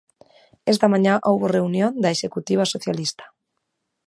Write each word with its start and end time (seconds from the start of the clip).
Esta 0.73 0.91
mañá 0.93 1.13
houbo 1.27 1.51
reunión 1.57 1.91
da 2.03 2.13
executiva 2.15 2.69
socialista. 2.73 3.25